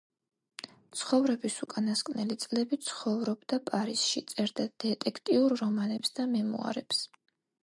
ცხოვრების 1.01 1.57
უკანასკნელი 1.65 2.37
წლები 2.45 2.81
ცხოვრობდა 2.87 3.61
პარიზში, 3.69 4.27
წერდა 4.35 4.69
დეტექტიურ 4.87 5.57
რომანებს 5.65 6.19
და 6.19 6.31
მემუარებს. 6.37 7.09